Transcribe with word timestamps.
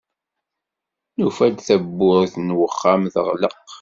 Nufa-d 1.17 1.57
tawwurt 1.67 2.33
n 2.39 2.49
wexxam 2.59 3.01
teɣleq. 3.13 3.57